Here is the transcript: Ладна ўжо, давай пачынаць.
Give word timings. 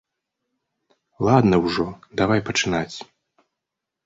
Ладна 1.27 1.55
ўжо, 1.67 1.85
давай 2.23 2.39
пачынаць. 2.49 2.95